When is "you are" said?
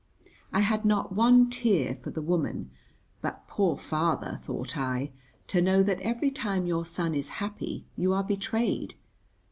7.95-8.23